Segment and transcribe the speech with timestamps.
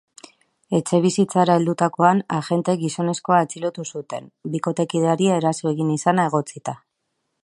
[0.77, 6.79] Etxebizitzara heldutakoan, agenteek gizonezkoa atxilotu zuten, bikotekideari eraso egin izana egotzita.